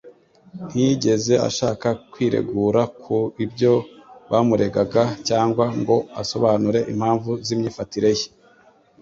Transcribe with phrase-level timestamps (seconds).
[0.67, 3.15] Ntiyigeze ashaka kwiregura ku
[3.53, 3.73] byo
[4.31, 8.27] bamuregaga cyangwa ngo asobanure impamvu z'imyifatire ye,